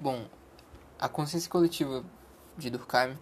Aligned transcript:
Bom, 0.00 0.26
a 0.98 1.10
consciência 1.10 1.50
coletiva 1.50 2.02
de 2.56 2.70
Durkheim, 2.70 3.18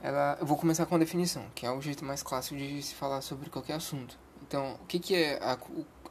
ela, 0.00 0.36
eu 0.38 0.46
vou 0.46 0.56
começar 0.56 0.86
com 0.86 0.94
a 0.94 0.98
definição, 0.98 1.44
que 1.52 1.66
é 1.66 1.70
o 1.72 1.80
jeito 1.80 2.04
mais 2.04 2.22
clássico 2.22 2.56
de 2.56 2.80
se 2.80 2.94
falar 2.94 3.20
sobre 3.22 3.50
qualquer 3.50 3.72
assunto. 3.72 4.16
Então, 4.40 4.78
o 4.80 4.86
que, 4.86 5.00
que 5.00 5.16
é 5.16 5.36
a, 5.42 5.58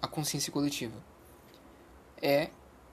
a 0.01 0.07
consciência 0.09 0.51
coletiva? 0.51 0.97
É 2.21 2.49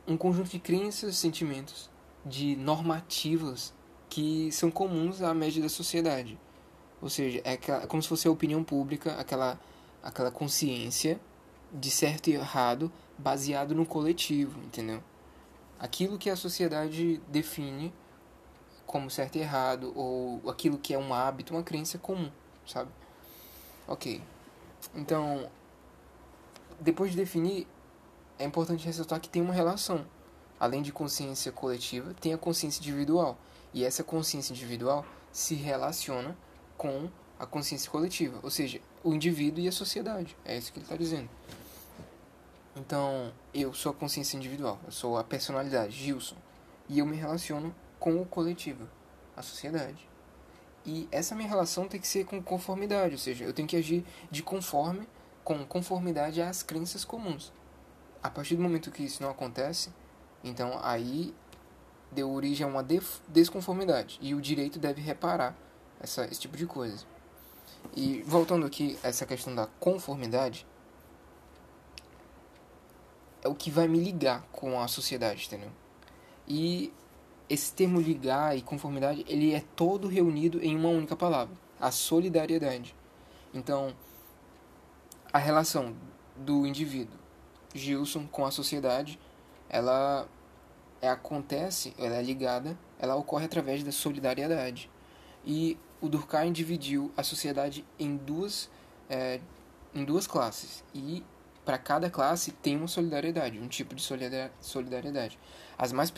um 0.06 0.17
conjunto 0.17 0.48
de 0.48 0.61
crenças, 0.61 1.17
sentimentos, 1.17 1.91
de 2.25 2.55
normativas 2.55 3.75
que 4.09 4.52
são 4.52 4.71
comuns 4.71 5.23
à 5.23 5.34
média 5.34 5.61
da 5.61 5.68
sociedade. 5.68 6.39
Ou 7.02 7.11
seja, 7.11 7.41
é, 7.43 7.55
aquela, 7.55 7.82
é 7.82 7.86
como 7.89 8.00
se 8.00 8.09
fosse 8.09 8.29
a 8.29 8.30
opinião 8.30 8.62
pública, 8.62 9.16
aquela, 9.16 9.59
aquela 10.00 10.30
consciência 10.30 11.18
de 11.73 11.91
certo 11.91 12.30
e 12.30 12.34
errado 12.34 12.93
baseado 13.18 13.75
no 13.75 13.84
coletivo, 13.84 14.61
entendeu? 14.61 15.02
Aquilo 15.79 16.18
que 16.18 16.30
a 16.30 16.36
sociedade 16.36 17.20
define 17.29 17.92
como 18.87 19.10
certo 19.10 19.37
e 19.37 19.41
errado, 19.41 19.92
ou 19.96 20.48
aquilo 20.48 20.78
que 20.78 20.95
é 20.95 20.98
um 20.98 21.12
hábito, 21.12 21.55
uma 21.55 21.62
crença 21.62 21.98
comum, 21.98 22.30
sabe? 22.66 22.91
Ok. 23.88 24.23
Então, 24.95 25.51
depois 26.80 27.10
de 27.10 27.16
definir, 27.16 27.66
é 28.38 28.45
importante 28.45 28.87
ressaltar 28.87 29.20
que 29.20 29.29
tem 29.29 29.42
uma 29.42 29.52
relação. 29.52 30.06
Além 30.60 30.82
de 30.82 30.92
consciência 30.92 31.51
coletiva, 31.51 32.15
tem 32.20 32.32
a 32.32 32.38
consciência 32.38 32.80
individual. 32.80 33.37
E 33.73 33.84
essa 33.84 34.04
consciência 34.04 34.52
individual 34.52 35.04
se 35.32 35.54
relaciona 35.54 36.37
com 36.77 37.10
a 37.38 37.46
consciência 37.46 37.91
coletiva, 37.91 38.38
ou 38.43 38.51
seja, 38.51 38.80
o 39.02 39.12
indivíduo 39.12 39.62
e 39.62 39.68
a 39.68 39.73
sociedade. 39.73 40.37
É 40.45 40.56
isso 40.56 40.73
que 40.73 40.79
ele 40.79 40.84
está 40.84 40.96
dizendo. 40.96 41.29
Então, 42.77 43.33
eu 43.52 43.73
sou 43.73 43.92
a 43.92 43.95
consciência 43.95 44.37
individual, 44.37 44.80
eu 44.84 44.91
sou 44.91 45.16
a 45.16 45.23
personalidade, 45.23 45.92
Gilson. 45.92 46.37
E 46.88 46.98
eu 46.98 47.06
me 47.06 47.16
relaciono 47.16 47.74
com 48.01 48.20
o 48.20 48.27
coletivo, 48.27 48.88
a 49.37 49.43
sociedade. 49.43 50.09
E 50.84 51.09
essa 51.10 51.34
minha 51.34 51.49
relação 51.49 51.88
tem 51.88 52.01
que 52.01 52.07
ser 52.07 52.26
com 52.26 52.43
conformidade, 52.43 53.15
ou 53.15 53.18
seja, 53.18 53.45
eu 53.45 53.52
tenho 53.52 53.66
que 53.66 53.76
agir 53.76 54.04
de 54.30 54.43
conforme, 54.43 55.09
com 55.43 55.65
conformidade 55.65 56.43
às 56.43 56.62
crenças 56.62 57.04
comuns. 57.04 57.52
A 58.23 58.29
partir 58.29 58.57
do 58.57 58.62
momento 58.62 58.90
que 58.90 59.04
isso 59.04 59.23
não 59.23 59.30
acontece, 59.30 59.90
então 60.43 60.79
aí 60.82 61.34
deu 62.10 62.30
origem 62.30 62.66
a 62.66 62.68
uma 62.68 62.84
desconformidade. 63.29 64.19
E 64.21 64.34
o 64.34 64.41
direito 64.41 64.78
deve 64.78 65.00
reparar 65.00 65.56
essa, 66.00 66.25
esse 66.27 66.41
tipo 66.41 66.56
de 66.56 66.66
coisa. 66.66 67.04
E 67.94 68.22
voltando 68.22 68.66
aqui 68.66 68.99
a 69.03 69.09
essa 69.09 69.25
questão 69.27 69.54
da 69.54 69.66
conformidade, 69.78 70.66
é 73.44 73.48
o 73.48 73.54
que 73.54 73.70
vai 73.70 73.87
me 73.87 73.98
ligar 74.00 74.42
com 74.50 74.81
a 74.81 74.88
sociedade, 74.88 75.47
entendeu? 75.47 75.70
E 76.48 76.92
esse 77.48 77.72
termo 77.72 78.00
ligar 78.00 78.56
e 78.56 78.62
conformidade, 78.62 79.25
ele 79.28 79.53
é 79.54 79.62
todo 79.76 80.09
reunido 80.09 80.62
em 80.64 80.75
uma 80.75 80.88
única 80.88 81.14
palavra, 81.14 81.54
a 81.78 81.91
solidariedade. 81.91 82.97
Então, 83.53 83.94
a 85.32 85.38
relação 85.38 85.94
do 86.34 86.66
indivíduo 86.66 87.19
Gilson 87.75 88.26
com 88.26 88.47
a 88.47 88.50
sociedade, 88.50 89.20
ela 89.69 90.26
acontece, 91.03 91.94
ela 91.98 92.16
é 92.16 92.22
ligada, 92.22 92.78
ela 92.98 93.15
ocorre 93.15 93.44
através 93.44 93.84
da 93.84 93.92
solidariedade. 93.92 94.91
E 95.44 95.76
o 96.00 96.09
Durkheim 96.09 96.53
dividiu 96.53 97.12
a 97.16 97.22
sociedade 97.22 97.84
em 97.98 98.16
duas, 98.16 98.70
é, 99.10 99.41
em 99.94 100.04
duas 100.04 100.26
classes. 100.26 100.82
E 100.94 101.22
para 101.65 101.78
cada 101.78 102.10
classe 102.10 102.53
tem 102.53 102.76
uma 102.76 102.88
solidariedade, 102.88 103.59
um 103.59 103.69
tipo 103.69 103.94
de 103.94 104.03
solidariedade. 104.60 105.38
As 105.78 105.93
mais 105.93 106.12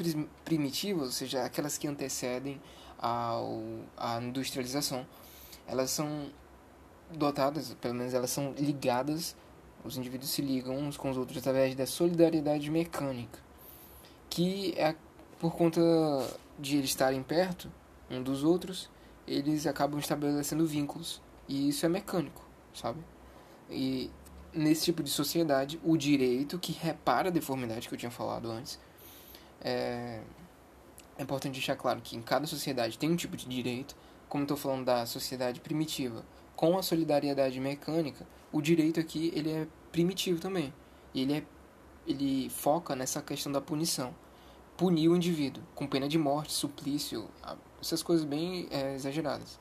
primitivas, 0.45 1.07
ou 1.07 1.13
seja, 1.13 1.45
aquelas 1.45 1.79
que 1.79 1.87
antecedem 1.87 2.61
ao, 2.99 3.63
a 3.97 4.21
industrialização, 4.21 5.07
elas 5.67 5.91
são 5.91 6.31
dotadas, 7.11 7.75
pelo 7.75 7.95
menos 7.95 8.13
elas 8.13 8.31
são 8.31 8.53
ligadas, 8.53 9.37
os 9.85 9.97
indivíduos 9.97 10.31
se 10.31 10.43
ligam 10.43 10.77
uns 10.77 10.97
com 10.97 11.11
os 11.11 11.17
outros 11.17 11.39
através 11.39 11.75
da 11.75 11.87
solidariedade 11.87 12.71
mecânica, 12.71 13.39
que 14.29 14.75
é 14.77 14.97
por 15.39 15.55
conta 15.55 15.81
de 16.59 16.79
eles 16.79 16.91
estarem 16.91 17.23
perto 17.23 17.71
um 18.11 18.23
dos 18.23 18.43
outros, 18.43 18.91
eles 19.27 19.67
acabam 19.67 19.99
estabelecendo 19.99 20.67
vínculos, 20.67 21.21
e 21.49 21.69
isso 21.69 21.87
é 21.87 21.89
mecânico, 21.89 22.45
sabe? 22.75 23.01
E 23.71 24.11
nesse 24.57 24.85
tipo 24.85 25.03
de 25.03 25.11
sociedade, 25.11 25.79
o 25.85 25.97
direito 25.97 26.59
que 26.59 26.73
repara 26.73 27.29
a 27.29 27.31
deformidade 27.31 27.89
que 27.89 27.95
eu 27.95 27.99
tinha 27.99 28.11
falado 28.11 28.51
antes. 28.51 28.79
É, 29.61 30.21
é 31.19 31.23
importante 31.23 31.55
deixar 31.55 31.77
claro 31.77 32.01
que 32.01 32.17
em 32.17 32.23
cada 32.23 32.47
sociedade 32.47 32.99
tem 32.99 33.11
um 33.11 33.17
tipo 33.17 33.37
de 33.37 33.47
direito, 33.47 33.95
como 34.29 34.45
estou 34.45 34.57
falando 34.57 34.85
da 34.85 35.07
sociedade 35.07 35.61
primitiva. 35.61 36.25
Com 36.55 36.79
a 36.79 36.83
solidariedade 36.83 37.61
mecânica, 37.61 38.27
o 38.51 38.63
direito 38.63 38.99
aqui 38.99 39.31
ele 39.35 39.51
é 39.51 39.67
primitivo 39.93 40.41
também. 40.41 40.73
Ele, 41.15 41.35
é, 41.35 41.43
ele 42.07 42.49
foca 42.49 42.97
nessa 42.97 43.21
questão 43.21 43.53
da 43.53 43.61
punição. 43.61 44.15
Punir 44.77 45.09
o 45.09 45.17
indivíduo 45.17 45.63
com 45.75 45.87
pena 45.87 46.09
de 46.09 46.19
morte, 46.19 46.53
suplício, 46.53 47.29
essas 47.81 48.03
coisas 48.03 48.25
bem 48.25 48.69
é, 48.71 48.95
exageradas. 48.95 49.59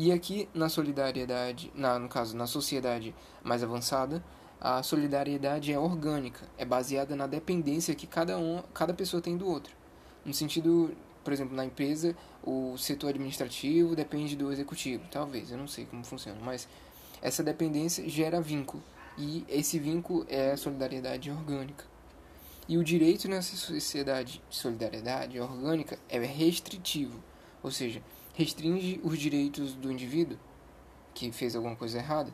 E 0.00 0.12
aqui 0.12 0.48
na 0.54 0.68
solidariedade, 0.68 1.72
na, 1.74 1.98
no 1.98 2.08
caso 2.08 2.36
na 2.36 2.46
sociedade 2.46 3.12
mais 3.42 3.64
avançada, 3.64 4.22
a 4.60 4.80
solidariedade 4.80 5.72
é 5.72 5.78
orgânica, 5.78 6.46
é 6.56 6.64
baseada 6.64 7.16
na 7.16 7.26
dependência 7.26 7.96
que 7.96 8.06
cada 8.06 8.38
um, 8.38 8.62
cada 8.72 8.94
pessoa 8.94 9.20
tem 9.20 9.36
do 9.36 9.48
outro. 9.48 9.74
No 10.24 10.32
sentido, 10.32 10.94
por 11.24 11.32
exemplo, 11.32 11.56
na 11.56 11.64
empresa, 11.64 12.14
o 12.44 12.78
setor 12.78 13.08
administrativo 13.10 13.96
depende 13.96 14.36
do 14.36 14.52
executivo, 14.52 15.02
talvez, 15.10 15.50
eu 15.50 15.58
não 15.58 15.66
sei 15.66 15.84
como 15.84 16.04
funciona, 16.04 16.38
mas 16.40 16.68
essa 17.20 17.42
dependência 17.42 18.08
gera 18.08 18.40
vínculo 18.40 18.80
e 19.18 19.44
esse 19.48 19.80
vínculo 19.80 20.24
é 20.28 20.52
a 20.52 20.56
solidariedade 20.56 21.28
orgânica. 21.28 21.84
E 22.68 22.78
o 22.78 22.84
direito 22.84 23.26
nessa 23.26 23.56
sociedade 23.56 24.40
de 24.48 24.56
solidariedade 24.56 25.40
orgânica 25.40 25.98
é 26.08 26.20
restritivo, 26.20 27.20
ou 27.62 27.70
seja, 27.70 28.02
restringe 28.34 29.00
os 29.02 29.18
direitos 29.18 29.74
do 29.74 29.90
indivíduo 29.90 30.38
que 31.14 31.32
fez 31.32 31.56
alguma 31.56 31.74
coisa 31.74 31.98
errada 31.98 32.32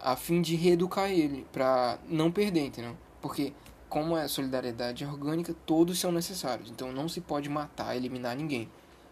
a 0.00 0.16
fim 0.16 0.40
de 0.40 0.56
reeducar 0.56 1.10
ele 1.10 1.46
para 1.52 1.98
não 2.08 2.32
perder, 2.32 2.66
entendeu? 2.66 2.96
Porque 3.20 3.52
como 3.88 4.16
é 4.16 4.26
solidariedade 4.26 5.04
orgânica, 5.04 5.54
todos 5.66 5.98
são 5.98 6.10
necessários. 6.10 6.70
Então 6.70 6.90
não 6.90 7.08
se 7.08 7.20
pode 7.20 7.48
matar, 7.48 7.94
eliminar 7.94 8.36
ninguém. 8.36 8.68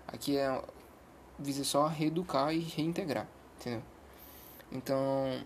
Aqui 0.06 0.36
é 0.36 0.62
visa 1.38 1.62
só 1.62 1.86
reeducar 1.86 2.52
e 2.54 2.60
reintegrar, 2.60 3.28
entendeu? 3.60 3.82
Então 4.72 5.40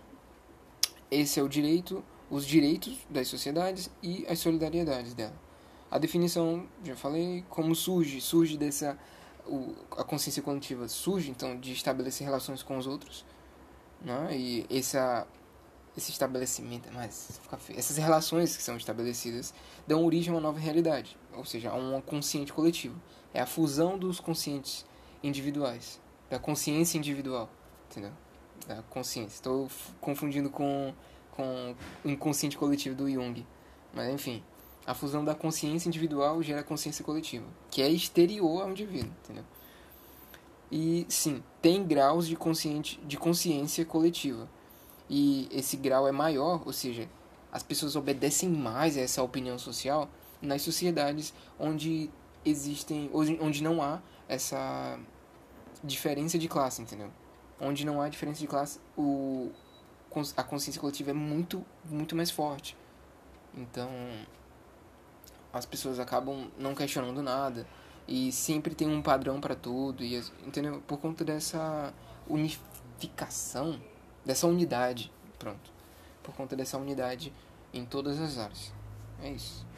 esse 1.10 1.41
é 1.41 1.43
o 1.43 1.49
direito, 1.49 2.03
os 2.31 2.47
direitos 2.47 2.99
das 3.10 3.28
sociedades 3.28 3.91
e 4.03 4.25
as 4.28 4.38
solidariedades 4.38 5.12
dela. 5.12 5.34
A 5.91 5.99
definição, 5.99 6.66
já 6.82 6.97
falei, 6.97 7.44
como 7.50 7.75
surge, 7.75 8.19
surge 8.20 8.56
dessa 8.56 8.99
o, 9.47 9.75
a 9.93 10.05
consciência 10.05 10.43
coletiva 10.43 10.89
surge, 10.89 11.31
então, 11.31 11.59
de 11.59 11.73
estabelecer 11.73 12.27
relações 12.27 12.63
com 12.63 12.79
os 12.79 12.87
outros, 12.87 13.25
né? 14.01 14.37
e 14.37 14.67
essa, 14.71 15.27
esse 15.97 16.11
estabelecimento, 16.11 16.89
mas 16.93 17.41
essas 17.77 17.97
relações 17.97 18.57
que 18.57 18.63
são 18.63 18.77
estabelecidas 18.77 19.53
dão 19.87 20.05
origem 20.05 20.33
a 20.33 20.37
uma 20.37 20.41
nova 20.41 20.59
realidade, 20.59 21.17
ou 21.35 21.45
seja, 21.45 21.71
a 21.71 21.75
um 21.75 22.01
consciente 22.01 22.53
coletivo. 22.53 23.01
É 23.35 23.41
a 23.41 23.47
fusão 23.47 23.99
dos 23.99 24.21
conscientes 24.21 24.85
individuais, 25.23 26.01
da 26.29 26.39
consciência 26.39 26.99
individual, 26.99 27.49
entendeu? 27.91 28.13
Da 28.67 28.83
consciência. 28.83 29.35
Estou 29.35 29.71
confundindo 30.01 30.51
com, 30.51 30.95
com 31.31 31.75
o 32.05 32.09
inconsciente 32.11 32.59
coletivo 32.59 32.95
do 32.95 33.11
Jung, 33.11 33.47
mas 33.95 34.13
enfim 34.13 34.43
a 34.87 34.94
fusão 34.94 35.25
da 35.25 35.34
consciência 35.34 35.88
individual 35.88 36.43
gera 36.43 36.62
consciência 36.62 37.04
coletiva, 37.04 37.46
que 37.70 37.82
é 37.82 37.88
exterior 37.88 38.62
ao 38.62 38.70
indivíduo, 38.70 39.12
entendeu? 39.23 39.44
E 40.70 41.06
sim, 41.08 41.43
tem 41.61 41.87
graus 41.87 42.26
de, 42.26 42.34
consciente, 42.34 42.99
de 43.05 43.17
consciência 43.17 43.84
coletiva. 43.84 44.49
E 45.08 45.46
esse 45.52 45.76
grau 45.76 46.08
é 46.08 46.12
maior, 46.12 46.62
ou 46.64 46.73
seja, 46.73 47.08
as 47.52 47.62
pessoas 47.62 47.94
obedecem 47.94 48.49
mais 48.49 48.96
a 48.96 49.00
essa 49.00 49.23
opinião 49.23 49.58
social 49.58 50.08
nas 50.40 50.62
sociedades 50.62 51.35
onde 51.58 52.11
existem, 52.44 53.11
onde 53.12 53.62
não 53.62 53.82
há 53.82 54.00
essa 54.26 54.99
diferença 55.85 56.38
de 56.38 56.49
classe, 56.49 56.81
entendeu? 56.81 57.11
Onde 57.61 57.85
não 57.85 58.00
há 58.00 58.08
diferença 58.08 58.40
de 58.40 58.46
classe, 58.46 58.81
o, 58.96 59.50
a 60.37 60.43
consciência 60.43 60.81
coletiva 60.81 61.11
é 61.11 61.14
muito, 61.14 61.64
muito 61.85 62.17
mais 62.17 62.31
forte. 62.31 62.76
Então, 63.55 63.90
as 65.52 65.66
pessoas 65.66 65.99
acabam 65.99 66.50
não 66.58 66.75
questionando 66.75 67.22
nada. 67.22 67.66
E 68.06 68.32
sempre 68.32 68.75
tem 68.75 68.88
um 68.88 69.00
padrão 69.00 69.40
para 69.40 69.54
tudo 69.54 70.02
e 70.02 70.16
entendeu? 70.44 70.82
Por 70.87 70.99
conta 70.99 71.25
dessa 71.25 71.94
unificação 72.28 73.81
dessa 74.25 74.46
unidade. 74.46 75.12
Pronto. 75.38 75.70
Por 76.22 76.34
conta 76.34 76.56
dessa 76.56 76.78
unidade 76.78 77.32
em 77.72 77.84
todas 77.84 78.20
as 78.20 78.38
áreas. 78.38 78.72
É 79.20 79.31
isso 79.31 79.72